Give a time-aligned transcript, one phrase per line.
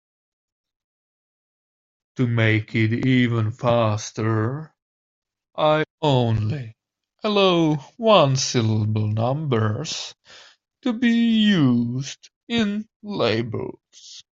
[2.15, 4.73] To make it even faster,
[5.55, 6.73] I only
[7.23, 10.15] allow one-syllable numbers
[10.81, 11.09] to be
[11.43, 14.23] used in labels.